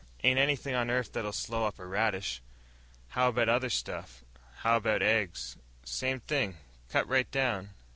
Ain't 0.23 0.39
anything 0.39 0.73
on 0.73 0.89
earth 0.89 1.11
that'll 1.13 1.31
slow 1.31 1.65
up 1.65 1.77
a 1.77 1.85
radish." 1.85 2.41
"How 3.09 3.27
about 3.27 3.49
other 3.49 3.69
stuff? 3.69 4.23
How 4.61 4.77
about 4.77 5.03
eggs?" 5.03 5.57
"Same 5.85 6.21
thing. 6.21 6.57
Cut 6.89 7.07
right 7.07 7.29
down. 7.29 7.69